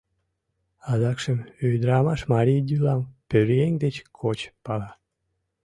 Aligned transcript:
Адакшым 0.91 1.39
ӱдырамаш 1.69 2.21
марий 2.31 2.61
йӱлам 2.69 3.01
пӧръеҥ 3.29 3.73
деч 3.83 3.95
коч 4.19 4.39
пала. 4.63 4.91